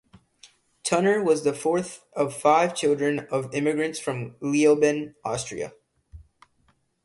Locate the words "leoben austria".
4.39-5.73